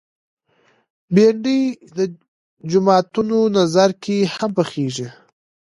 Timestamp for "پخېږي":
4.57-5.07